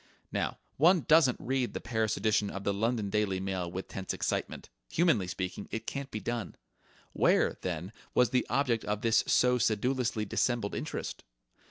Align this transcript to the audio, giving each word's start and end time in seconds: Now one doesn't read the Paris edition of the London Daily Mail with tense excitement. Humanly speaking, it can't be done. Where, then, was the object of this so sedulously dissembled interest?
Now 0.31 0.57
one 0.77 1.01
doesn't 1.01 1.37
read 1.39 1.75
the 1.75 1.79
Paris 1.79 2.17
edition 2.17 2.49
of 2.49 2.63
the 2.63 2.73
London 2.73 3.11
Daily 3.11 3.39
Mail 3.39 3.69
with 3.71 3.87
tense 3.87 4.15
excitement. 4.15 4.67
Humanly 4.89 5.27
speaking, 5.27 5.67
it 5.69 5.85
can't 5.85 6.09
be 6.09 6.19
done. 6.19 6.55
Where, 7.13 7.59
then, 7.61 7.91
was 8.15 8.31
the 8.31 8.47
object 8.49 8.83
of 8.85 9.01
this 9.01 9.23
so 9.27 9.59
sedulously 9.59 10.25
dissembled 10.25 10.73
interest? 10.73 11.23